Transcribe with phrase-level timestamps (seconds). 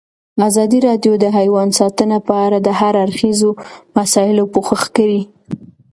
[0.47, 3.49] ازادي راډیو د حیوان ساتنه په اړه د هر اړخیزو
[3.97, 5.21] مسایلو پوښښ کړی.